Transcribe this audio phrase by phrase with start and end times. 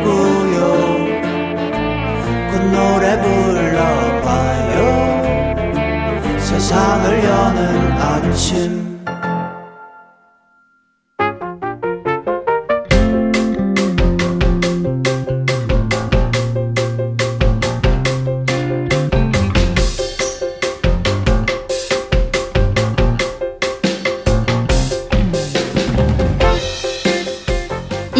[2.71, 4.79] 노래 불러봐요
[6.39, 8.81] 세상을 여는 아침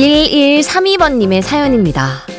[0.01, 2.30] 1132번님의 사연입니다.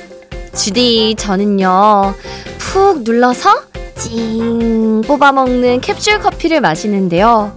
[0.54, 2.14] 주디, 저는요,
[2.58, 3.50] 푹 눌러서
[3.98, 7.56] 찡 뽑아먹는 캡슐 커피를 마시는데요.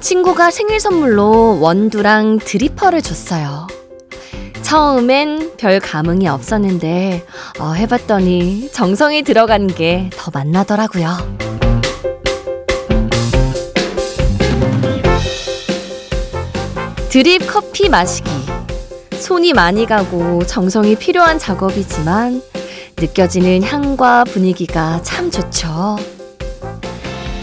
[0.00, 3.66] 친구가 생일 선물로 원두랑 드리퍼를 줬어요.
[4.62, 7.24] 처음엔 별 감흥이 없었는데,
[7.60, 11.08] 어, 해봤더니 정성이 들어간 게 더 맛나더라고요.
[17.10, 18.30] 드립 커피 마시기.
[19.22, 22.42] 손이 많이 가고 정성이 필요한 작업이지만
[22.98, 25.96] 느껴지는 향과 분위기가 참 좋죠.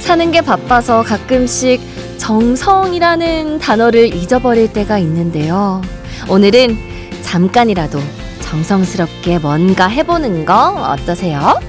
[0.01, 1.79] 사는 게 바빠서 가끔씩
[2.17, 5.81] 정성이라는 단어를 잊어버릴 때가 있는데요.
[6.27, 6.77] 오늘은
[7.21, 7.97] 잠깐이라도
[8.41, 10.53] 정성스럽게 뭔가 해보는 거
[10.91, 11.61] 어떠세요?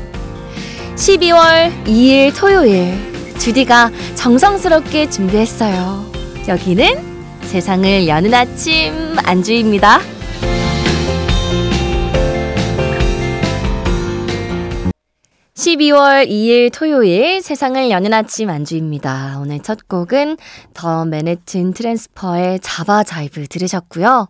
[0.97, 2.95] 12월 2일 토요일
[3.39, 6.05] 주디가 정성스럽게 준비했어요.
[6.49, 7.10] 여기는
[7.43, 8.93] 세상을 여는 아침
[9.25, 10.01] 안주입니다.
[15.55, 19.39] 12월 2일 토요일 세상을 여는 아침 안주입니다.
[19.43, 20.39] 오늘 첫 곡은
[20.73, 24.29] 더 맨해튼 트랜스퍼의 자바 자이브 들으셨고요.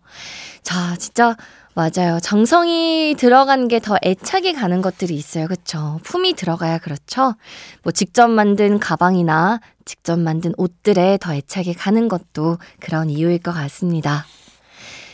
[0.63, 1.37] 자, 진짜
[1.75, 2.19] 맞아요.
[2.21, 5.47] 정성이 들어간 게 더 애착이 가는 것들이 있어요.
[5.47, 6.01] 그쵸?
[6.03, 7.35] 품이 들어가야 그렇죠?
[7.83, 14.27] 뭐 직접 만든 가방이나 직접 만든 옷들에 더 애착이 가는 것도 그런 이유일 것 같습니다.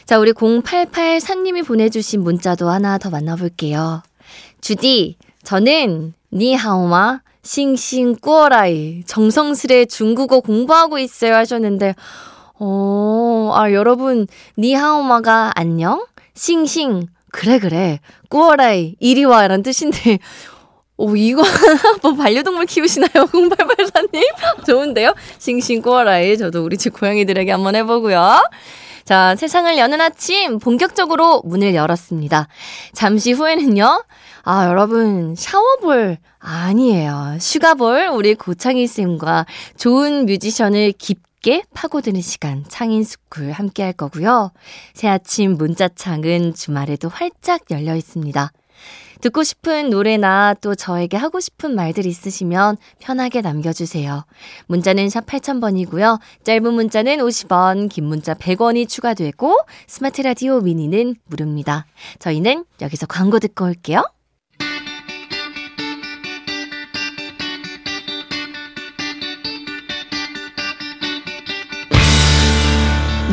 [0.07, 4.03] 자, 우리 0884님이 보내주신 문자도 하나 더 만나볼게요.
[4.61, 11.95] 주디, 저는 니하오마 싱싱 꾸어라이 정성스레 중국어 공부하고 있어요 하셨는데
[12.59, 14.27] 어, 아 여러분
[14.59, 16.05] 니하오마가 안녕?
[16.37, 20.19] 싱싱 그래 그래 过来 이리 와라는 뜻인데
[20.97, 21.43] 오 이거
[22.03, 23.11] 뭐 반려동물 키우시나요?
[23.29, 25.15] 0884님 좋은데요?
[25.39, 28.41] 星星过来 저도 우리 집 고양이들에게 한번 해보고요.
[29.05, 32.49] 자, 세상을 여는 아침 본격적으로 문을 열었습니다.
[32.93, 34.03] 잠시 후에는요.
[34.43, 37.37] 아, 여러분, 샤워볼 아니에요.
[37.39, 41.23] 슈가볼 우리 고창희 쌤과 좋은 뮤지션을 깊게
[41.75, 44.51] 파고드는 시간 창인스쿨 함께 할 거고요.
[44.95, 48.51] 새 아침 문자창은 주말에도 활짝 열려 있습니다.
[49.21, 54.25] 듣고 싶은 노래나 또 저에게 하고 싶은 말들 있으시면 편하게 남겨주세요.
[54.67, 56.19] 문자는 샵 8000번이고요.
[56.43, 59.57] 짧은 문자는 50원, 긴 문자 100원이 추가되고
[59.87, 61.87] 스마트 라디오 미니는 무료입니다.
[62.19, 64.03] 저희는 여기서 광고 듣고 올게요.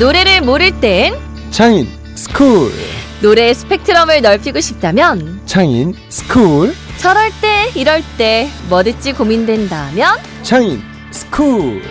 [0.03, 1.15] 노래를 모를 땐
[1.49, 2.69] 창인 스쿨.
[3.21, 6.75] 노래의 스펙트럼을 넓히고 싶다면 창인 스쿨.
[6.97, 10.81] 저럴 때 이럴 때 뭐 듣지 고민된다면 창인
[11.11, 11.81] 스쿨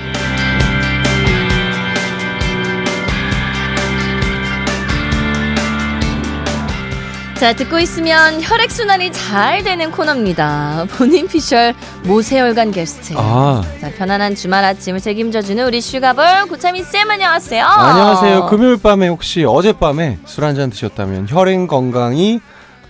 [7.42, 10.86] 자 듣고 있으면 혈액순환이 잘 되는 코너입니다.
[10.96, 13.14] 본인 피셜 모세혈관 게스트.
[13.16, 13.64] 아.
[13.80, 17.64] 자 편안한 주말 아침을 책임져주는 우리 슈가볼 고창인 쌤 안녕하세요.
[17.66, 18.46] 안녕하세요.
[18.46, 22.40] 금요일 밤에 혹시 어젯밤에 술 한 잔 드셨다면 혈행 건강이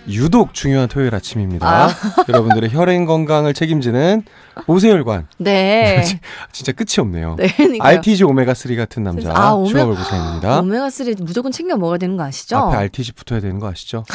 [0.09, 1.89] 유독 중요한 토요일 아침입니다 아.
[2.27, 4.23] 여러분들의 혈행 건강을 책임지는
[4.67, 6.03] 모세혈관 네
[6.51, 7.97] 진짜 끝이 없네요 네, 그러니까요.
[7.99, 12.17] RTG 오메가 3 같은 남자 아, 오메- 슈가볼 고창인입니다 오메가 3 무조건 챙겨 먹어야 되는
[12.17, 12.57] 거 아시죠?
[12.57, 14.03] 앞에 RTG 붙어야 되는 거 아시죠?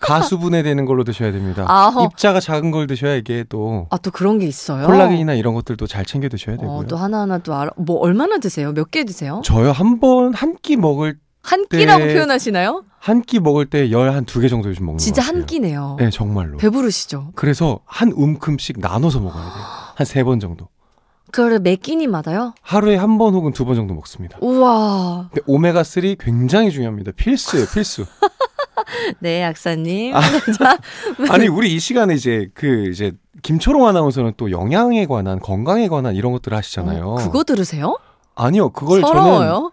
[0.00, 1.64] 가수분해 되는 걸로 드셔야 됩니다.
[1.66, 2.04] 아허.
[2.04, 6.04] 입자가 작은 걸 드셔야 이게 또 아 또 그런 게 있어요 콜라겐이나 이런 것들도 잘
[6.04, 6.70] 챙겨 드셔야 되고요.
[6.78, 8.70] 어, 또 하나하나 또 알아 뭐 얼마나 드세요?
[8.72, 9.42] 몇 개 드세요?
[9.44, 11.16] 저요 한 번 한 끼 먹을
[11.46, 12.14] 한 끼라고 네.
[12.14, 12.84] 표현하시나요?
[12.98, 15.40] 한 끼 먹을 때 열 한 두 개 정도 요즘 먹는 진짜 것 같아요.
[15.40, 15.96] 한 끼네요.
[15.98, 16.56] 네 정말로.
[16.58, 17.32] 배부르시죠?
[17.36, 19.52] 그래서 한 움큼씩 나눠서 먹어야 돼요.
[19.96, 20.68] 한 세 번 정도.
[21.32, 22.54] 그거를 몇 끼니마다요?
[22.62, 24.38] 하루에 한 번 혹은 두 번 정도 먹습니다.
[24.40, 25.28] 우와.
[25.32, 27.12] 근데 오메가 3 굉장히 중요합니다.
[27.12, 28.04] 필수예요 필수.
[29.20, 30.14] 네, 약사님.
[30.14, 30.20] 아.
[30.58, 30.78] 자,
[31.30, 33.12] 아니 우리 이 시간에 이제 그 이제
[33.42, 37.06] 김초롱 아나운서는 또 영양에 관한 건강에 관한 이런 것들 을 하시잖아요.
[37.08, 37.98] 어, 그거 들으세요?
[38.34, 39.72] 아니요 그걸 저는 서러워요?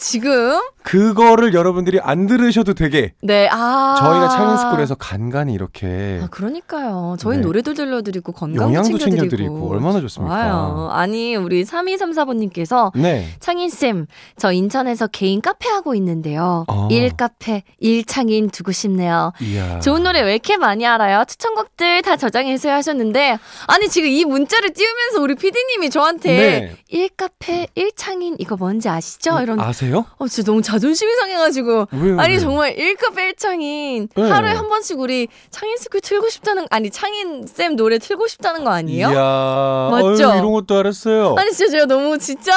[0.00, 0.58] 지금?
[0.82, 3.96] 그거를 여러분들이 안 들으셔도 되게 네, 아.
[3.98, 7.16] 저희가 창인스쿨에서 간간히 이렇게 아, 그러니까요.
[7.18, 7.42] 저희 네.
[7.42, 8.98] 노래도 들려드리고 건강도 챙겨드리고.
[9.18, 10.34] 챙겨드리고 얼마나 좋습니까?
[10.34, 10.88] 좋아요.
[10.90, 13.28] 아니, 우리 3234번님께서 네.
[13.40, 14.06] 창인 쌤,
[14.38, 16.64] 저 인천에서 개인 카페 하고 있는데요.
[16.68, 16.88] 어.
[16.90, 19.32] 일 카페, 일 창인 두고 싶네요.
[19.42, 19.80] 이야.
[19.80, 21.24] 좋은 노래 왜 이렇게 많이 알아요?
[21.28, 26.76] 추천곡들 다 저장해서 하셨는데, 아니, 지금 이 문자를 띄우면서 우리 PD님이 저한테 네.
[26.88, 29.40] 일 카페, 일 창인 이거 뭔지 아시죠?
[29.40, 29.89] 이런, 아세요?
[29.98, 31.88] 어, 진짜 너무 자존심이 상해가지고.
[31.92, 32.18] 왜요?
[32.20, 32.40] 아니 왜요?
[32.40, 34.30] 정말 1급 1창인 네.
[34.30, 38.70] 하루에 한 번씩 우리 창인 스쿨 틀고 싶다는 아니 창인 쌤 노래 틀고 싶다는 거
[38.70, 39.10] 아니에요?
[39.10, 39.88] 이야.
[39.90, 40.06] 맞죠?
[40.28, 41.34] 어휴, 이런 것도 알았어요.
[41.38, 42.54] 아니 진짜 제가 너무 진짜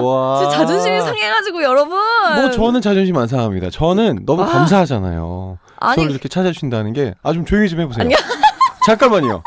[0.00, 0.40] 와.
[0.40, 1.96] 진짜 자존심이 상해가지고 여러분
[2.36, 3.70] 뭐 저는 자존심 안 상합니다.
[3.70, 4.46] 저는 너무 아.
[4.46, 5.58] 감사하잖아요.
[5.78, 8.08] 아니 저를 이렇게 찾아주신다는 게 아 좀 조용히 좀 해보세요.
[8.86, 9.42] 잠깐만요.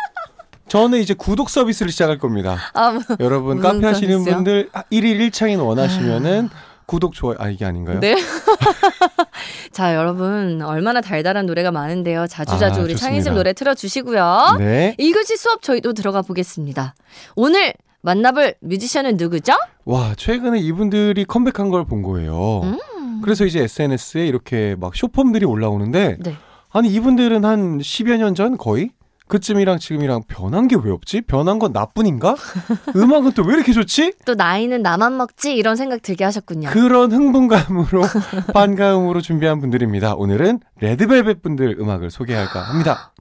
[0.67, 2.57] 저는 이제 구독 서비스를 시작할 겁니다.
[2.73, 4.23] 아, 뭐, 여러분 카페 하시는?
[4.23, 6.49] 분들 1일 1창인 원하시면은
[6.89, 7.35] 구독 좋아요.
[7.39, 7.99] 아 이게 아닌가요?
[7.99, 8.15] 네.
[9.71, 12.25] 자 여러분 얼마나 달달한 노래가 많은데요.
[12.27, 13.05] 자주자주 아, 우리 좋습니다.
[13.05, 14.55] 창인 쌤 노래 틀어주시고요.
[14.59, 14.95] 네.
[14.97, 16.95] 일교시 수업 저희도 들어가 보겠습니다.
[17.35, 19.53] 오늘 만나볼 뮤지션은 누구죠?
[19.85, 22.61] 와 최근에 이분들이 컴백한 걸 본 거예요.
[22.63, 23.21] 음.
[23.23, 26.35] 그래서 이제 SNS에 이렇게 막 쇼폼들이 올라오는데 네.
[26.71, 28.89] 아니 이분들은 한 10여 년 전 거의
[29.29, 31.21] 그쯤이랑 지금이랑 변한 게 왜 없지?
[31.21, 32.35] 변한 건 나뿐인가?
[32.95, 34.13] 음악은 또 왜 이렇게 좋지?
[34.25, 36.69] 또 나이는 나만 먹지 이런 생각 들게 하셨군요.
[36.69, 38.01] 그런 흥분감으로
[38.53, 40.15] 반가움으로 준비한 분들입니다.
[40.15, 43.13] 오늘은 레드벨벳 분들 음악을 소개할까 합니다.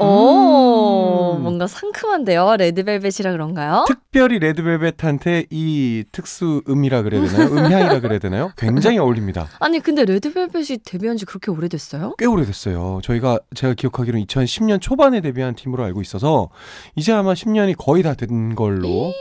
[0.00, 1.42] 오, 음.
[1.42, 2.56] 뭔가 상큼한데요.
[2.58, 3.84] 레드벨벳이라 그런가요?
[3.86, 7.46] 특별히 레드벨벳한테 이 특수 음이라 그래야 되나요?
[7.54, 8.52] 음향이라 그래야 되나요?
[8.56, 9.48] 굉장히 어울립니다.
[9.60, 12.14] 아니, 근데 레드벨벳이 데뷔한 지 그렇게 오래됐어요?
[12.18, 13.00] 꽤 오래됐어요.
[13.02, 16.48] 저희가 제가 기억하기로는 2010년 초반에 데뷔한 팀으로 알고 있어서
[16.96, 19.12] 이제 아마 10년이 거의 다 된 걸로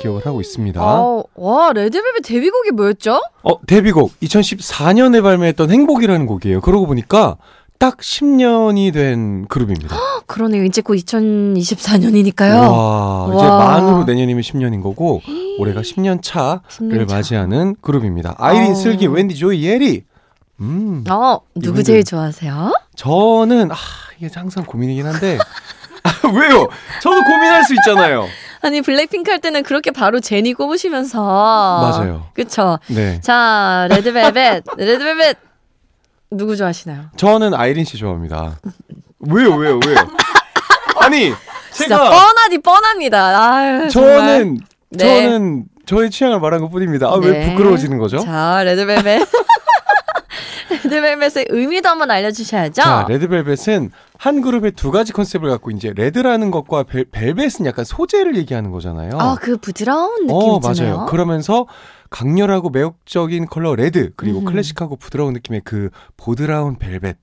[0.00, 0.80] 기억을 하고 있습니다.
[0.80, 3.20] 아, 와, 레드벨벳 데뷔곡이 뭐였죠?
[3.42, 6.60] 어, 데뷔곡 2014년에 발매했던 행복이라는 곡이에요.
[6.60, 7.36] 그러고 보니까
[7.82, 9.96] 딱 10년이 된 그룹입니다.
[10.26, 10.62] 그러네요.
[10.62, 12.70] 이제 곧 2024년이니까요.
[12.70, 13.58] 와, 이제 와.
[13.58, 15.20] 만으로 내년이면 10년인 거고
[15.58, 17.16] 올해가 10년 차를 10년 차.
[17.16, 18.36] 맞이하는 그룹입니다.
[18.38, 18.74] 아이린, 어.
[18.76, 20.04] 슬기, 웬디, 조이, 예리.
[20.60, 21.82] 음, 어, 누구 이분들.
[21.82, 22.72] 제일 좋아하세요?
[22.94, 23.76] 저는 아
[24.16, 25.38] 이게 항상 고민이긴 한데
[26.04, 26.68] 아, 왜요?
[27.02, 28.28] 저도 고민할 수 있잖아요.
[28.60, 31.20] 아니, 블랙핑크 할 때는 그렇게 바로 제니 꼽으시면서.
[31.20, 32.26] 맞아요.
[32.32, 32.78] 그쵸.
[32.86, 34.62] 네, 자, 레드벨벳.
[34.76, 35.36] 레드벨벳.
[36.36, 37.06] 누구 좋아하시나요?
[37.16, 38.58] 저는 아이린 씨 좋아합니다.
[39.20, 39.96] 왜요, 왜요, 왜요?
[41.00, 41.32] 아니
[41.72, 43.50] 진짜 제가 뻔하디 뻔합니다.
[43.52, 43.88] 아유.
[43.90, 44.58] 저는
[44.90, 45.22] 네.
[45.24, 47.08] 저는 저의 취향을 말한 것 뿐입니다.
[47.08, 47.50] 아, 왜 네.
[47.50, 48.18] 부끄러워지는 거죠?
[48.18, 49.26] 자, 레드벨벳.
[50.84, 52.82] 레드벨벳의 의미도 한번 알려주셔야죠.
[52.82, 58.36] 자, 레드벨벳은 한 그룹의 두 가지 컨셉을 갖고 이제 red라는 것과 벨, 벨벳은 약간 소재를
[58.36, 59.10] 얘기하는 거잖아요.
[59.18, 60.60] 아, 그 부드러운 느낌 어.
[60.60, 61.06] 맞아요.
[61.06, 61.66] 그러면서
[62.12, 64.44] 강렬하고 매력적인 컬러 red 그리고 음.
[64.44, 67.16] 클래식하고 부드러운 느낌의 그 보드라운 벨벳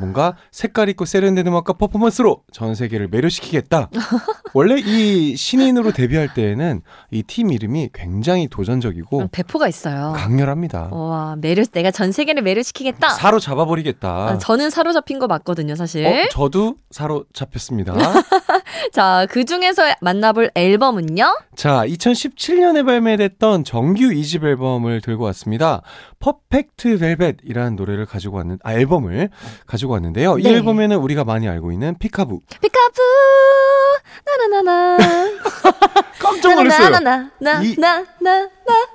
[0.00, 3.90] 뭔가 색깔 있고 세련된 음악과 퍼포먼스로 전 세계를 매료시키겠다.
[4.54, 10.12] 원래 이 신인으로 데뷔할 때에는 이 팀 이름이 굉장히 도전적이고 음, 배포가 있어요.
[10.16, 10.88] 강렬합니다.
[10.92, 13.10] 와, 매료, 내가 전 세계를 매료시키겠다.
[13.10, 14.08] 사로 잡아버리겠다.
[14.08, 16.04] 아, 저는 사로 잡힌 거 맞거든요, 사실.
[16.06, 17.94] 어, 저도 사로 잡혔습니다.
[18.92, 21.38] 자, 그 중에서 만나볼 앨범은요?
[21.54, 25.82] 자, 2017년에 발매됐던 정규 2집 앨범을 들고 왔습니다.
[26.20, 29.30] 퍼펙트 벨벳이라는 노래를 가지고 왔는, 아, 앨범을
[29.66, 30.38] 가지고 왔는데요.
[30.38, 30.50] 이 네.
[30.54, 32.40] 앨범에는 우리가 많이 알고 있는 피카부.
[32.60, 33.00] 피카푸,
[34.26, 34.98] 나나나나.
[36.18, 36.86] 깜짝 놀랐어요.
[36.86, 37.30] 이- 나나나나
[38.20, 38.50] 나나나.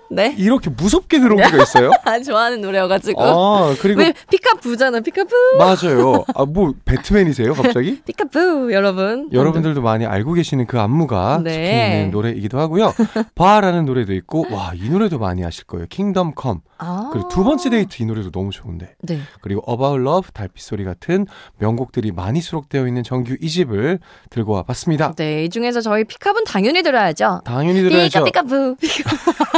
[0.10, 0.34] 네.
[0.38, 1.92] 이렇게 무섭게 들어온 게가 있어요?
[2.06, 3.22] 아, 좋아하는 노래여가지고.
[3.22, 5.30] 아, 그리고 왜 피카부잖아, 피카부.
[5.58, 6.24] 맞아요.
[6.34, 8.02] 아, 뭐 배트맨이세요, 갑자기?
[8.06, 9.30] 피카부, 여러분.
[9.32, 11.52] 여러분들도 많이 알고 계시는 그 안무가 네.
[11.52, 12.94] 적혀 있는 노래이기도 하고요.
[13.36, 15.86] 봐라는 노래도 있고, 와, 이 노래도 많이 아실 거예요.
[15.90, 16.62] Kingdom Come.
[16.78, 17.10] 아.
[17.12, 18.96] 그리고 두 번째 데이트 이 노래도 너무 좋은데.
[19.02, 19.20] 네.
[19.42, 21.26] 그리고 About Love, 달빛 소리 같은
[21.58, 25.14] 명곡들이 많이 수록되어 있는 정규 2집을 들고 와 봤습니다.
[25.16, 27.42] 네, 이 중에서 저희 Peek-A-Boo는 당연히 들어야죠.
[27.46, 28.24] 당연히 들어야죠.
[28.24, 28.76] Peek-A, Peek-A-Boo.
[28.80, 29.10] Peek-A.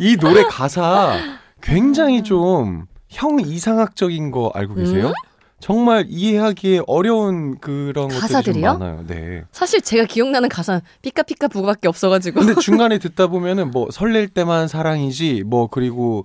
[0.00, 1.16] 이 노래 가사
[1.60, 5.06] 굉장히 좀 형이상학적인 거 알고 계세요?
[5.08, 5.12] 음?
[5.60, 8.08] 정말 이해하기에 어려운 그런?
[8.42, 9.04] 좀 많아요.
[9.06, 9.44] 네.
[9.52, 12.40] 사실 제가 기억나는 가사는 Peek-A-Peek-A-Boo밖에 없어가지고.
[12.40, 16.24] 근데 중간에 듣다 보면은 뭐 설렐 때만 사랑이지 뭐 그리고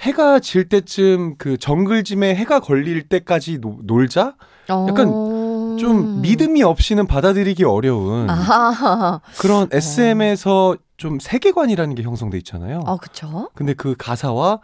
[0.00, 4.36] 해가 질 때쯤 그 정글짐에 해가 걸릴 때까지 노- 놀자
[4.88, 5.37] 약간 어...
[5.78, 9.20] 좀 믿음이 없이는 받아들이기 어려운 아하.
[9.38, 12.80] 그런 SM에서 좀 세계관이라는 게 형성돼 있잖아요.
[12.86, 13.50] 아, 그쵸.
[13.54, 14.60] 근데 그 가사와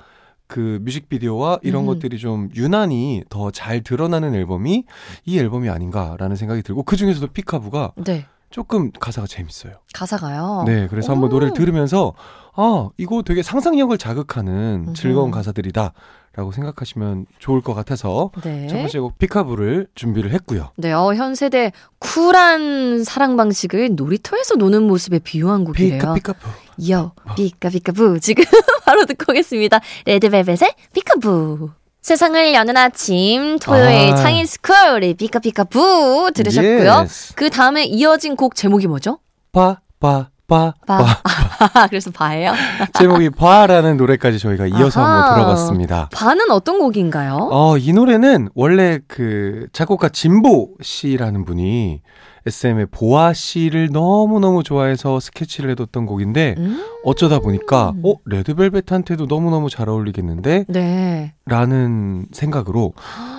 [0.47, 1.87] 그 뮤직비디오와 이런 음.
[1.87, 4.85] 것들이 좀 유난히 더 잘 드러나는 앨범이
[5.25, 8.27] 이 앨범이 아닌가라는 생각이 들고 그 중에서도 피카부가 네.
[8.51, 9.73] 조금 가사가 재밌어요.
[9.95, 10.65] 가사가요.
[10.67, 11.33] 네, 그래서 한번 오.
[11.35, 12.13] 노래를 들으면서
[12.55, 14.95] 아 이거 되게 상상력을 자극하는.
[14.95, 15.93] 즐거운 가사들이다
[16.37, 18.67] 라고 생각하시면 좋을 것 같아서 네.
[18.67, 20.71] 첫 번째 곡 피카부를 준비를 했고요.
[20.77, 26.01] 네, 어, 현 세대 쿨한 사랑 방식을 놀이터에서 노는 모습에 비유한 곡이래요.
[26.01, 26.49] 피카 피카부.
[26.91, 28.19] 요, 피카 피카부.
[28.19, 28.45] 지금
[28.85, 29.81] 바로 듣고 오겠습니다.
[30.07, 31.71] 레드벨벳의 피카부.
[32.03, 34.17] 세상을 여는 아침 토요일 아.
[34.17, 37.07] 창인 스쿨의 Peek-A Peek-A-Boo 들으셨고요.
[37.35, 39.21] 그 다음에 이어진 곡 제목이 뭐죠?
[39.53, 41.05] 봐, 봐, 봐, 봐.
[41.05, 41.87] 봐.
[41.89, 42.53] 그래서 봐예요.
[42.95, 45.15] 제목이 봐라는 노래까지 저희가 이어서 아하.
[45.15, 46.09] 한번 들어봤습니다.
[46.13, 47.49] 봐는 어떤 곡인가요?
[47.51, 52.03] 어, 이 노래는 원래 그 작곡가 진보 씨라는 분이
[52.47, 59.89] SM의 보아 씨를 너무너무 좋아해서 스케치를 해뒀던 곡인데 음, 어쩌다 보니까 어, 레드벨벳한테도 너무너무 잘
[59.89, 60.67] 어울리겠는데?
[60.69, 61.35] 네.
[61.47, 62.93] 라는 생각으로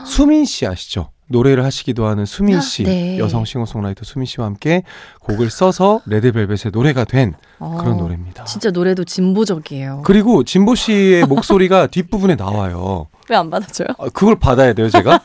[0.05, 1.09] 수민 씨 아시죠?
[1.27, 3.17] 노래를 하시기도 하는 수민 씨, 네.
[3.17, 4.83] 여성 싱어송라이터 수민 씨와 함께
[5.21, 8.43] 곡을 써서 레드벨벳의 노래가 된 어, 그런 노래입니다.
[8.45, 10.01] 진짜 노래도 진보적이에요.
[10.05, 13.07] 그리고 진보 씨의 목소리가 뒷부분에 나와요.
[13.27, 13.87] 왜 안 받아줘요?
[13.97, 15.19] 아, 그걸 받아야 돼요, 제가?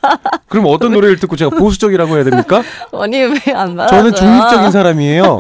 [0.49, 2.63] 그럼 어떤 노래를 듣고 제가 보수적이라고 해야 됩니까?
[2.95, 3.89] 아니 왜안 받아줘요?
[3.89, 5.37] 저는 중립적인 사람이에요.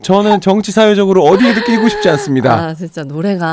[0.00, 2.54] 저는 정치 사회적으로 어디에도 끼고 싶지 않습니다.
[2.54, 3.46] 아 진짜 노래가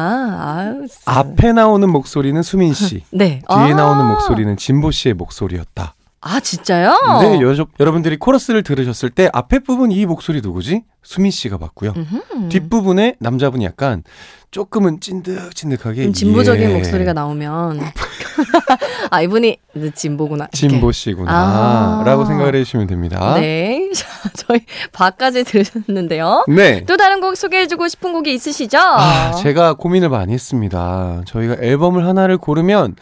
[0.55, 1.01] 아유 진짜.
[1.19, 3.74] 앞에 나오는 목소리는 수민 씨, 네 뒤에 아.
[3.74, 5.96] 나오는 목소리는 진보 씨의 목소리였다.
[6.22, 6.94] 아 진짜요?
[7.22, 10.84] 네, 여, 여러분들이 코러스를 들으셨을 때 앞에 부분 이 목소리 누구지?
[11.02, 11.94] 수민 씨가 맞고요.
[11.96, 12.50] 음흠.
[12.50, 14.04] 뒷부분에 남자분이 약간
[14.52, 17.80] 조금은 찐득찐득하게 좀 진보적인 예, 목소리가 나오면
[19.12, 20.48] 아 이분이 이제 진보구나.
[20.52, 22.04] 진보 씨구나 아.
[22.04, 23.36] 라고 생각을 해주시면 됩니다.
[23.36, 26.46] 네, 자, 저희 봐까지 들으셨는데요.
[26.50, 26.84] 네.
[26.86, 28.78] 또 다른 곡 소개해주고 싶은 곡이 있으시죠?
[28.78, 31.22] 아, 제가 고민을 많이 했습니다.
[31.28, 32.96] 저희가 앨범을 하나를 고르면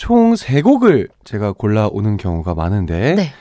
[0.00, 3.32] 총 세 곡을 제가 골라오는 경우가 많은데 네.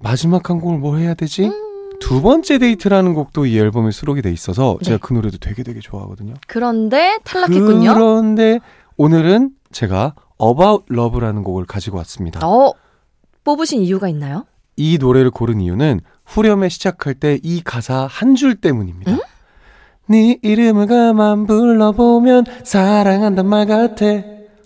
[0.00, 1.44] 마지막 한 곡을 뭐 해야 되지?
[1.44, 1.98] 음.
[2.00, 4.86] 두 번째 데이트라는 곡도 이 앨범에 수록이 돼 있어서 네.
[4.86, 6.34] 제가 그 노래도 되게 되게 좋아하거든요.
[6.48, 7.94] 그런데 탈락했군요.
[7.94, 8.58] 그런데
[8.96, 12.40] 오늘은 제가 About Love라는 곡을 가지고 왔습니다.
[12.44, 12.72] 어
[13.44, 14.44] 뽑으신 이유가 있나요?
[14.74, 19.12] 이 노래를 고른 이유는 후렴에 시작할 때 이 가사 한 줄 때문입니다.
[19.12, 19.18] 응?
[20.08, 24.04] 네 이름을 가만 불러보면 사랑한단 말 같아.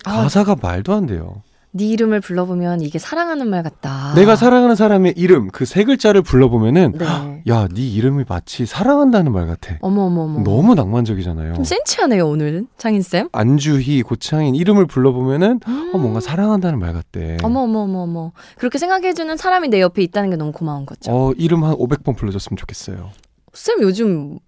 [0.06, 0.22] 아.
[0.22, 1.42] 가사가 말도 안 돼요.
[1.72, 4.14] 네 이름을 불러보면 이게 사랑하는 말 같다.
[4.14, 7.04] 내가 사랑하는 사람의 이름 그 세 글자를 불러보면은 네.
[7.48, 9.76] 야, 네 이름이 마치 사랑한다는 말 같아.
[9.82, 10.40] 어머 어머 어머.
[10.42, 11.52] 너무 낭만적이잖아요.
[11.52, 13.28] 좀 센치하네요 오늘은 창인 쌤.
[13.32, 16.20] 안주희, 고창인 이름을 불러보면은 어, 뭔가 음.
[16.20, 17.36] 사랑한다는 말 같대.
[17.42, 18.32] 어머 어머 어머 어머.
[18.56, 21.10] 그렇게 생각해주는 사람이 내 옆에 있다는 게 너무 고마운 거죠.
[21.12, 23.10] 어, 이름 한 500번 불러줬으면 좋겠어요.
[23.52, 24.38] 쌤 요즘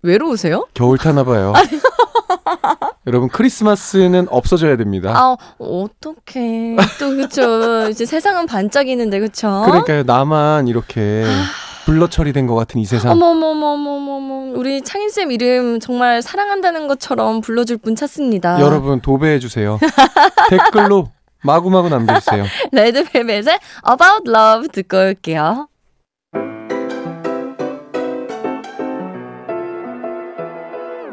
[0.00, 0.66] 외로우세요?
[0.72, 1.52] 겨울 타나 봐요.
[3.06, 5.12] 여러분 크리스마스는 없어져야 됩니다.
[5.16, 6.76] 아 어떡해.
[6.98, 7.88] 또 그쵸.
[7.88, 9.62] 이제 세상은 반짝이는데 그쵸?
[9.66, 10.02] 그러니까요.
[10.04, 11.24] 나만 이렇게
[11.84, 13.12] 블러 처리된 것 같은 이 세상.
[13.12, 14.58] 어머 어머 어머 어머 어머 어머.
[14.58, 18.60] 우리 창인 쌤 이름 정말 사랑한다는 것처럼 불러줄 분 찾습니다.
[18.60, 19.78] 여러분 도배해 주세요.
[20.50, 21.08] 댓글로
[21.42, 22.44] 마구마구 남겨주세요.
[22.70, 23.58] 레드벨벳의
[23.90, 25.68] About Love 듣고 올게요.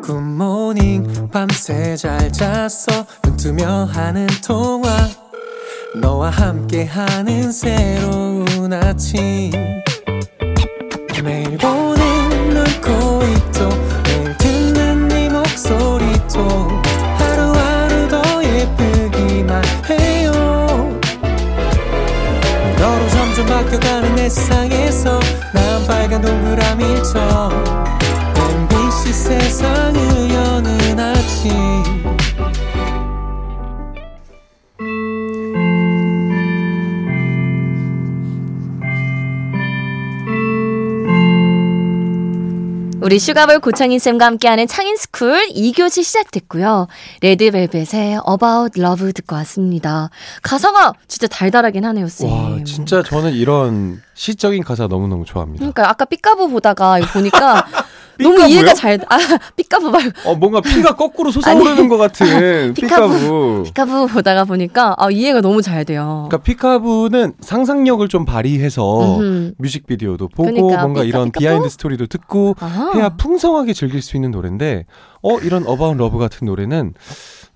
[0.09, 3.05] 굿모닝 밤새 잘 잤어?
[3.21, 4.89] 눈 뜨며 하는 통화.
[6.01, 9.51] 너와 함께하는 새로운 아침.
[11.23, 13.69] 매일 보는 널 코있도
[14.05, 16.39] 매일 듣는 네 목소리도.
[17.19, 20.31] 하루하루 더 예쁘기만 해요.
[22.79, 25.19] 너로 점점 바뀌어가는 내 세상에서
[25.53, 27.99] 난 빨간 동그라미처럼
[29.09, 31.49] MBC 세상을 여는 아침
[43.01, 46.87] 우리 슈가볼 고창인 쌤과 함께하는 창인 스쿨 2교시 시작됐고요.
[47.21, 50.11] 레드벨벳의 About Love 듣고 왔습니다.
[50.43, 52.29] 가사가 진짜 달달하긴 하네요, 쌤.
[52.29, 55.59] 와 진짜 저는 이런 시적인 가사 너무너무 좋아합니다.
[55.59, 57.65] 그러니까 아까 Peek-A-Boo 보다가 보니까
[58.23, 58.41] 너무?
[58.49, 59.17] 이해가 잘 아,
[59.55, 63.13] Peek-A-Boo 말고 어 뭔가 피가 거꾸로 솟아오르는 것 같은 Peek-A-Boo.
[63.13, 63.63] Peek-A-Boo.
[63.65, 66.27] Peek-A-Boo 보다가 보니까 아, 이해가 너무 잘 돼요.
[66.29, 69.53] 그러니까 Peek-A-Boo는 상상력을 좀 발휘해서 음흠.
[69.57, 71.39] 뮤직비디오도 보고 그러니까 뭔가 이런 Peek-A-Peek-A-Boo?
[71.39, 72.91] 비하인드 스토리도 듣고 아하.
[72.93, 74.85] 해야 풍성하게 즐길 수 있는 노래인데
[75.21, 76.93] 어 이런 About Love 같은 노래는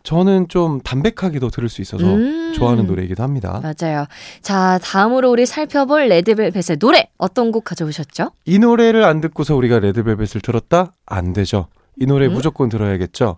[0.04, 2.52] 저는 좀 담백하게도 들을 수 있어서 음.
[2.54, 3.62] 좋아하는 노래이기도 합니다.
[3.64, 4.06] 맞아요.
[4.42, 8.32] 자, 다음으로 우리 살펴볼 레드벨벳의 노래 어떤 곡 가져오셨죠?
[8.46, 10.92] 이 노래를 안 듣고서 우리가 레드벨벳을 들었다?
[11.06, 11.68] 안 되죠.
[11.98, 12.34] 이 노래 음?
[12.34, 13.38] 무조건 들어야겠죠.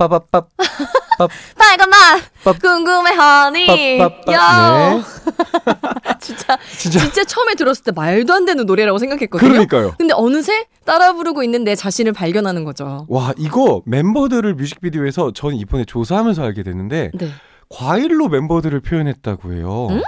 [0.00, 0.48] 빠바밥
[1.58, 3.98] 빨간 맛 밥- 궁금해 honey 네.
[6.18, 9.50] 진짜 진짜 처음에 들었을 때 말도 안 되는 노래라고 생각했거든요.
[9.50, 9.94] 그러니까요.
[9.98, 13.04] 근데 어느새 따라 부르고 있는 내 자신을 발견하는 거죠.
[13.10, 17.28] 와 이거 멤버들을 뮤직비디오에서 전 이번에 조사하면서 알게 됐는데 네.
[17.68, 19.88] 과일로 멤버들을 표현했다고 해요.
[19.90, 20.02] 응?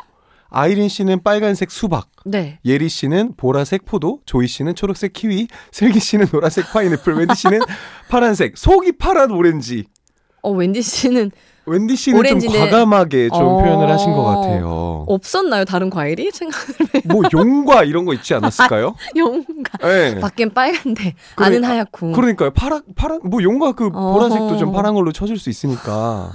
[0.52, 2.58] 아이린 씨는 빨간색 수박, 네.
[2.64, 7.60] 예리 씨는 보라색 포도, 조이 씨는 초록색 키위, 슬기 씨는 노란색 파인애플, wendy 씨는
[8.10, 9.84] 파란색, 속이 파란 오렌지.
[10.44, 11.30] 어 웬디 씨는
[11.66, 13.62] 웬디 씨는 오렌지인데- 좀 과감하게 좀 어.
[13.62, 15.04] 표현을 하신 것 같아요.
[15.06, 16.30] 없었나요 다른 과일이?
[16.32, 16.58] 생각
[17.04, 18.96] 뭐 용과 이런 거 있지 않았을까요?
[19.16, 20.18] 용가 네.
[20.18, 22.10] 밖엔 빨간데 그래- 안은 하얗고.
[22.12, 22.50] 그러니까요.
[22.50, 23.90] 파란 파란 뭐 용과 그.
[23.90, 26.32] 보라색도 좀 파란 걸로 쳐줄 수 있으니까.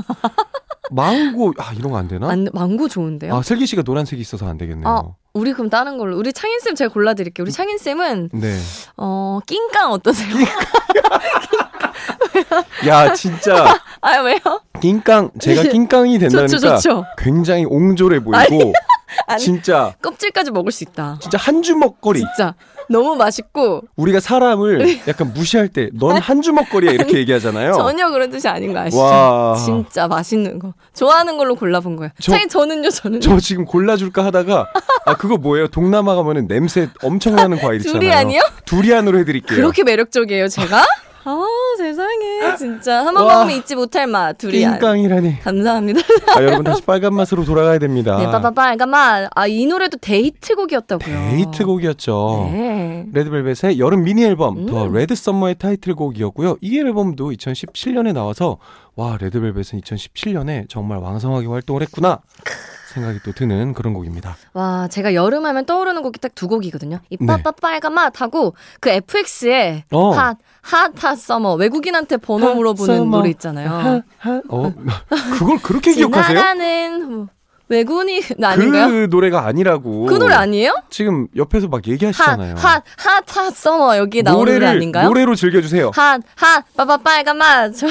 [0.91, 2.29] 망고 아 이런 거 안 되나?
[2.29, 3.35] 안, 망고 좋은데요?
[3.35, 4.87] 아 슬기 씨가 노란색이 있어서 안 되겠네요.
[4.87, 5.03] 아,
[5.33, 6.17] 우리 그럼 다른 걸로.
[6.17, 7.43] 우리 창인 쌤 제가 골라드릴게요.
[7.43, 8.57] 우리 창인 쌤은 네.
[8.97, 10.35] 어 낑깡 어떠세요?
[12.87, 14.39] 야 진짜 아 왜요?
[14.79, 17.05] 낑깡 제가 낑깡이 된다니까 좋죠 좋죠.
[17.17, 18.73] 굉장히 옹졸해 보이고
[19.27, 19.39] 아니.
[19.43, 21.17] 진짜 껍질까지 먹을 수 있다.
[21.21, 22.53] 진짜 한 주먹거리 진짜
[22.89, 27.73] 너무 맛있고 우리가 사람을 약간 무시할 때 넌 한 주먹거리야 이렇게 얘기하잖아요.
[27.73, 29.01] 전혀 그런 뜻이 아닌 거 아시죠?
[29.01, 29.55] 와.
[29.55, 32.11] 진짜 맛있는 거 좋아하는 걸로 골라본 거예요.
[32.21, 34.67] 저- 창인 저는요 저는 저 지금 골라줄까 하다가
[35.05, 35.67] 아 그거 뭐예요?
[35.67, 37.99] 동남아 가면은 냄새 엄청 나는 과일 있잖아요.
[37.99, 38.41] 두리안이요?
[38.65, 39.57] 두리안으로 해드릴게요.
[39.57, 40.85] 그렇게 매력적이에요 제가?
[42.57, 43.35] 진짜 한번 와.
[43.35, 44.73] 먹으면 잊지 못할 맛 두리안.
[44.79, 45.39] 낑깡이라니.
[45.41, 46.01] 감사합니다.
[46.35, 48.17] 아, 여러분 다시 빨간 맛으로 돌아가야 됩니다.
[48.17, 49.29] 네, 빠빠 빨간 맛.
[49.35, 51.29] 아, 이 노래도 데이트곡이었다고요.
[51.31, 52.49] 데이트곡이었죠.
[52.51, 53.05] 네.
[53.13, 54.65] 레드벨벳의 여름 미니 앨범 음.
[54.65, 56.57] The Red Summer의 타이틀곡이었고요.
[56.61, 58.57] 이 앨범도 2017년에 나와서
[58.95, 62.19] 와 레드벨벳은 2017년에 정말 왕성하게 활동을 했구나
[62.97, 64.35] 생각이 또 드는 그런 곡입니다.
[64.53, 66.99] 와, 제가 여름 하면 떠오르는 곡이 딱 두 곡이거든요.
[67.09, 67.25] 이 네.
[67.25, 70.11] 빠빠 빨간 맛하고 그 FX의 어.
[70.11, 71.53] hot, hot, hot summer.
[71.55, 73.17] 외국인한테 번호 hot 물어보는 summer.
[73.17, 73.69] 노래 있잖아요.
[73.69, 74.71] 하, 하, 어
[75.39, 76.27] 그걸 그렇게 기억하세요?
[76.37, 77.27] 지나가는 뭐,
[77.69, 78.87] 외국인 아닌가요?
[78.87, 80.05] 그 노래가 아니라고.
[80.05, 80.75] 그, 노래 아니에요?
[80.89, 82.55] 지금 옆에서 막 핫, 얘기하시잖아요.
[82.55, 83.97] 핫, hot, hot summer.
[83.97, 85.07] 여기 나오는 노래 노래를 아닌가요?
[85.07, 85.91] 노래로 즐겨주세요.
[85.93, 87.71] 핫, 핫, 빠빠 빨간 맛.
[87.75, 87.87] 저,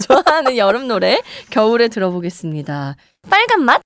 [0.00, 1.20] 좋아하는 여름 노래
[1.50, 2.96] 겨울에 들어보겠습니다.
[3.28, 3.82] 빨간 맛?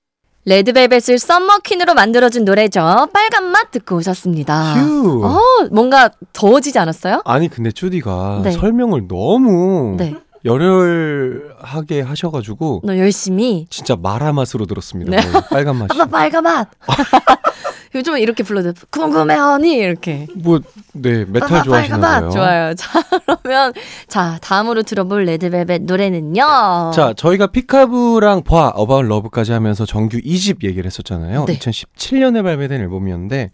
[0.47, 3.09] 레드벨벳을 summer queen으로 만들어준 노래죠.
[3.13, 4.75] 빨간 맛 듣고 오셨습니다.
[4.75, 5.25] 휴.
[5.25, 7.23] 어, 뭔가 더워지지 않았어요?
[7.25, 8.53] 아니 근데 쭈디가 네.
[8.53, 10.15] 설명을 너무 네.
[10.45, 13.67] 열혈하게 하셔가지고 너 열심히.
[13.71, 15.11] 진짜 마라 맛으로 들었습니다.
[15.11, 15.23] 네.
[15.31, 15.89] 거의 빨간 맛이.
[15.93, 16.69] 아빠 빨간 맛.
[17.95, 20.27] 요즘 이렇게 불러도 궁금해 honey 이렇게.
[20.35, 20.61] 뭐,
[20.95, 22.21] 네, 메탈 좋아하시나 맛.
[22.21, 22.31] 봐요.
[22.31, 22.75] 좋아요.
[22.77, 23.73] 자 그러면
[24.09, 26.91] 자 다음으로 들어볼 레드벨벳 노래는요.
[26.93, 31.45] 자, 저희가 Peek-A-Boo랑 봐, About Love까지 하면서 정규 2집 얘기를 했었잖아요.
[31.47, 31.57] 네.
[31.59, 33.51] 2017년에 발매된 앨범이었는데,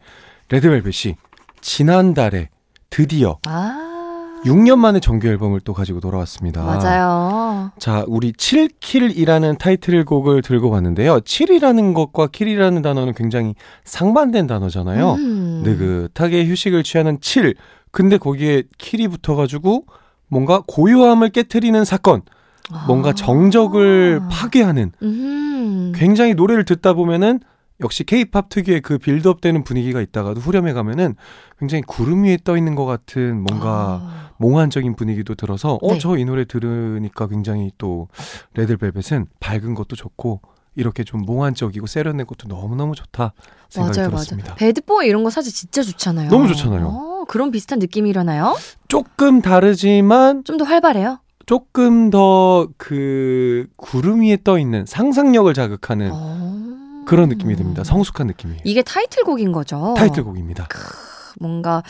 [0.48, 1.16] 레드벨벳이
[1.60, 2.48] 지난달에
[2.88, 3.89] 드디어 아
[4.44, 6.64] 6년 만에 정규 앨범을 또 가지고 돌아왔습니다.
[6.64, 7.70] 맞아요.
[7.78, 11.20] 자, 우리 Chill Kill이라는 타이틀곡을 들고 봤는데요.
[11.20, 15.12] Chill이라는 것과 Kill이라는 단어는 굉장히 상반된 단어잖아요.
[15.14, 16.08] 음.
[16.14, 17.54] 타겟 휴식을 취하는 7.
[17.90, 19.84] 근데 거기에 Kill이 붙어가지고
[20.28, 22.22] 뭔가 고요함을 깨트리는 사건,
[22.86, 23.12] 뭔가 아.
[23.12, 25.92] 정적을 파괴하는 음.
[25.94, 27.40] 굉장히 노래를 듣다 보면은
[27.80, 31.14] 역시 케이팝 특유의 그 build up되는 분위기가 있다가도 후렴에 가면은
[31.58, 34.30] 굉장히 구름 위에 떠 있는 것 같은 뭔가 아.
[34.38, 35.98] 몽환적인 분위기도 들어서 어 네.
[35.98, 38.08] 저이 노래 들으니까 굉장히 또
[38.54, 40.40] 레드벨벳은 밝은 것도 좋고
[40.76, 43.32] 이렇게 좀 몽환적이고 세련된 것도 너무너무 좋다
[43.68, 44.48] 생각이 맞아요, 들었습니다.
[44.50, 44.56] 맞아요.
[44.58, 46.30] 배드보이 이런 거 사실 진짜 좋잖아요.
[46.30, 46.86] 너무 좋잖아요.
[46.86, 48.56] 어, 그런 비슷한 느낌이 일어나요?
[48.88, 51.18] 조금 다르지만 좀 더 활발해요.
[51.46, 56.69] 조금 더 그 구름 위에 떠 있는 상상력을 자극하는 어.
[57.10, 57.82] 그런 느낌이 듭니다.
[57.82, 58.60] 성숙한 느낌이에요.
[58.62, 59.94] 이게 타이틀곡인 거죠.
[59.96, 60.68] 타이틀곡입니다.
[61.40, 61.82] 뭔가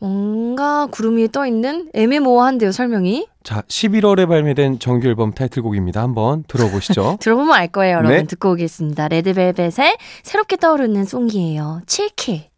[0.00, 3.26] 뭔가 구름 위에 떠 있는 애매모호한데요 설명이.
[3.42, 6.00] 자, 11월에 발매된 정규 앨범 타이틀곡입니다.
[6.00, 7.18] 한번 들어보시죠.
[7.20, 8.16] 들어보면 알 거예요, 여러분.
[8.16, 8.22] 네.
[8.22, 9.08] 듣고 오겠습니다.
[9.08, 11.80] 레드벨벳의 새롭게 떠오르는 송기예요.
[11.86, 12.53] 7킬.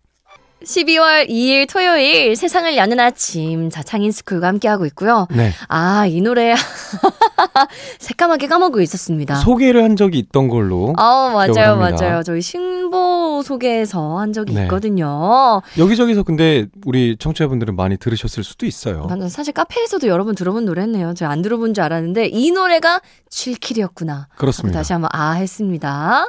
[0.67, 5.29] 12월 2일 토요일 세상을 여는 아침 자창인 스쿨과 함께하고 있고요.
[5.31, 5.53] 네.
[5.69, 6.55] 아, 이 노래
[8.01, 9.37] 새까맣게 까먹고 있었습니다.
[9.37, 11.77] 소개를 한 적이 있던 걸로 어, 맞아요.
[11.77, 12.23] 맞아요.
[12.25, 14.63] 저희 신보 소개에서 한 적이 네.
[14.63, 15.63] 있거든요.
[15.79, 19.07] 여기저기서 근데 우리 청취자분들은 많이 들으셨을 수도 있어요.
[19.09, 21.15] 난 사실 카페에서도 여러 번 들어본 노래였네요.
[21.15, 23.01] 제가 안 들어본 줄 알았는데 이 노래가
[23.31, 24.27] 7킬이었구나.
[24.37, 24.81] 그렇습니다.
[24.81, 26.29] 다시 한번 아 했습니다.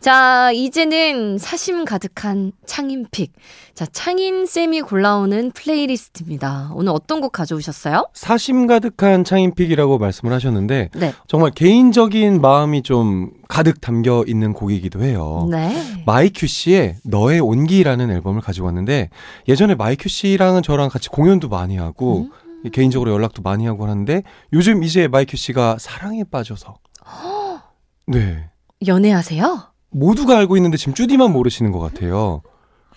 [0.00, 3.32] 자, 이제는 사심 가득한 창인픽.
[3.80, 6.70] 자, 창인 쌤이 골라오는 플레이리스트입니다.
[6.74, 8.08] 오늘 어떤 곡 가져오셨어요?
[8.12, 11.14] 사심 가득한 창인 pick이라고 말씀을 하셨는데 네.
[11.26, 15.48] 정말 개인적인 마음이 좀 가득 담겨 있는 곡이기도 해요.
[15.50, 15.82] 네.
[16.04, 19.08] 마이큐 씨의 너의 온기라는 앨범을 가지고 왔는데
[19.48, 22.28] 예전에 마이큐 씨랑은 저랑 같이 공연도 많이 하고
[22.62, 22.70] 음.
[22.72, 26.74] 개인적으로 연락도 많이 하고 하는데 요즘 이제 마이큐 씨가 사랑에 빠져서
[28.08, 28.50] 네
[28.86, 29.72] 연애하세요?
[29.88, 32.42] 모두가 알고 있는데 지금 쭈디만 모르시는 것 같아요.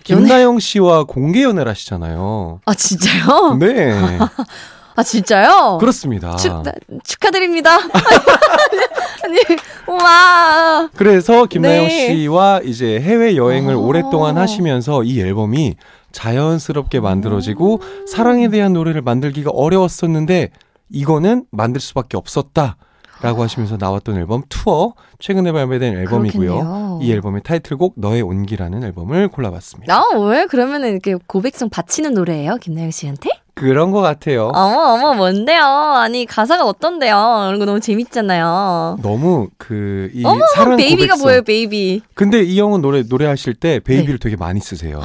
[0.03, 2.59] 김나영 씨와 공개 연애를 하시잖아요.
[2.65, 3.57] 아, 진짜요?
[3.59, 4.19] 네.
[4.95, 5.77] 아, 진짜요?
[5.79, 6.35] 그렇습니다.
[6.35, 6.51] 축,
[7.03, 7.77] 축하드립니다.
[9.23, 9.39] 아니,
[9.87, 10.89] 우와.
[10.95, 12.07] 그래서 김나영 네.
[12.07, 13.79] 씨와 이제 해외 여행을 어.
[13.79, 15.75] 오랫동안 하시면서 이 앨범이
[16.11, 20.51] 자연스럽게 만들어지고 사랑에 대한 노래를 만들기가 어려웠었는데
[20.91, 22.77] 이거는 만들 수밖에 없었다.
[23.23, 26.49] 라고 하시면서 나왔던 앨범 투어 최근에 발매된 앨범이고요.
[26.53, 26.99] 그렇겠네요.
[27.01, 29.95] 이 앨범의 타이틀곡 너의 온기라는 앨범을 골라봤습니다.
[29.95, 30.45] 아, 왜?
[30.45, 32.57] 그러면은 이렇게 고백성 바치는 노래예요?
[32.57, 33.29] 김나영 씨한테?
[33.55, 34.47] 그런 것 같아요.
[34.53, 35.63] 어머, 어머, 뭔데요?
[35.63, 37.45] 아니, 가사가 어떤데요?
[37.47, 38.97] 이런 거 너무 재밌잖아요.
[39.03, 41.19] 너무 그 이 어머, 사랑 baby가 고백성.
[41.21, 42.01] 뭐예요, baby?
[42.15, 44.23] 근데 이 형은 노래 노래하실 때 baby를 네.
[44.23, 44.99] 되게 많이 쓰세요.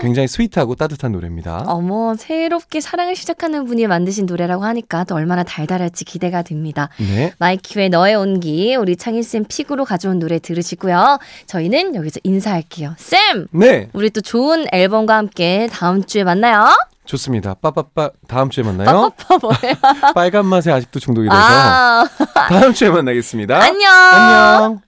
[0.00, 1.64] 굉장히 sweet하고 따뜻한 노래입니다.
[1.66, 6.88] 어머, 새롭게 사랑을 시작하는 분이 만드신 노래라고 하니까 또 얼마나 달달할지 기대가 됩니다.
[6.98, 7.32] 네.
[7.38, 11.18] 마이큐의 너의 온기, 우리 창인쌤 pick으로 가져온 노래 들으시고요.
[11.46, 12.94] 저희는 여기서 인사할게요.
[12.98, 13.46] 쌤!
[13.50, 13.88] 네.
[13.92, 16.68] 우리 또 좋은 앨범과 함께 다음 주에 만나요.
[17.04, 17.54] 좋습니다.
[17.54, 19.10] 빠빠빠 다음 주에 만나요.
[19.16, 20.12] 빠빠빠 뭐야?
[20.14, 22.06] 빨간 맛에 아직도 중독이 돼서 아,
[22.50, 23.56] 다음 주에 만나겠습니다.
[23.62, 23.90] 안녕!
[23.90, 24.87] 안녕.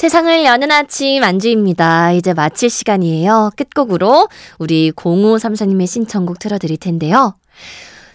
[0.00, 2.12] 세상을 여는 아침 안주입니다.
[2.12, 3.50] 이제 마칠 시간이에요.
[3.54, 7.34] 끝곡으로 우리 0534님의 신청곡 틀어드릴 텐데요.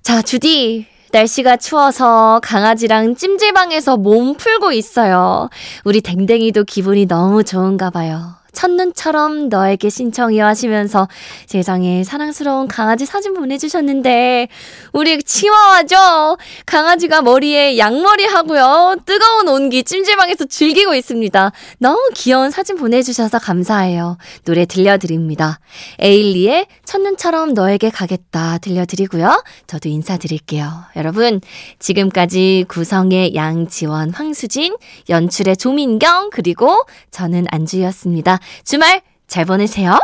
[0.02, 0.88] 자, 주디.
[1.12, 5.52] 날씨가 추워서 강아지랑 찜질방에서 몸 풀고 있어요.
[5.84, 8.34] 우리 댕댕이도 기분이 너무 좋은가 봐요.
[8.56, 11.08] 첫눈처럼 너에게 신청이요 하시면서
[11.46, 14.48] 세상에 사랑스러운 강아지 사진 보내주셨는데
[14.94, 16.38] 우리 치와와죠?
[16.65, 18.96] 강아지가 머리에 양머리 하고요.
[19.06, 21.52] 뜨거운 온기 찜질방에서 즐기고 있습니다.
[21.78, 24.18] 너무 귀여운 사진 보내주셔서 감사해요.
[24.46, 25.60] 노래 들려드립니다.
[26.00, 29.44] 에일리의 첫눈처럼 너에게 가겠다 들려드리고요.
[29.68, 30.86] 저도 인사드릴게요.
[30.96, 31.41] 여러분,
[31.80, 34.76] 지금까지 구성의 양지원, 황수진,
[35.10, 38.39] 연출의 조민경, 그리고 저는 안주였습니다.
[38.64, 40.00] 주말 잘 보내세요.